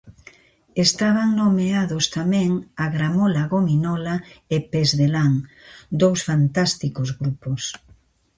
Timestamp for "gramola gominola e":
2.95-4.57